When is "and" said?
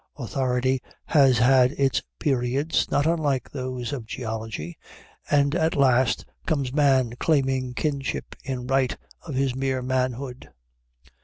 5.29-5.53